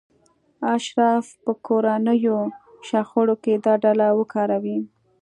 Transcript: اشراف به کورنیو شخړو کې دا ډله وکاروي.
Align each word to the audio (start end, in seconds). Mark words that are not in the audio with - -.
اشراف 0.75 1.25
به 1.43 1.51
کورنیو 1.67 2.37
شخړو 2.87 3.35
کې 3.43 3.53
دا 3.65 3.73
ډله 3.83 4.07
وکاروي. 4.19 4.79